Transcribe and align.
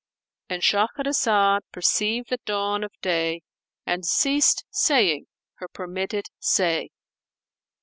"—And 0.49 0.63
Shahrazad 0.63 1.59
perceived 1.71 2.31
the 2.31 2.39
dawn 2.43 2.83
of 2.83 2.89
day 3.03 3.43
and 3.85 4.03
ceased 4.03 4.65
saying 4.71 5.27
her 5.59 5.67
permitted 5.67 6.25
say. 6.39 6.89